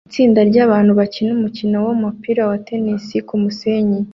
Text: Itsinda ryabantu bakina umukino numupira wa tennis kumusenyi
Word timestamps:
Itsinda 0.07 0.39
ryabantu 0.49 0.91
bakina 0.99 1.31
umukino 1.37 1.79
numupira 1.85 2.41
wa 2.49 2.57
tennis 2.67 3.05
kumusenyi 3.27 3.99